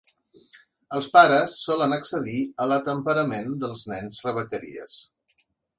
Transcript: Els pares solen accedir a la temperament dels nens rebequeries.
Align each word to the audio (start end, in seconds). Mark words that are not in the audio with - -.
Els 0.99 1.09
pares 1.17 1.53
solen 1.67 1.93
accedir 1.97 2.41
a 2.65 2.69
la 2.73 2.81
temperament 2.91 3.55
dels 3.67 3.87
nens 3.95 4.27
rebequeries. 4.29 4.99